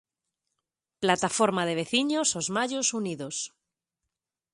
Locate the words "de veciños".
1.69-2.27